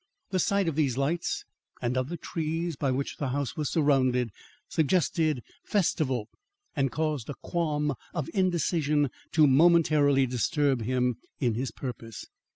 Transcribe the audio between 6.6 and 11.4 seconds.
and caused a qualm of indecision to momentarily disturb him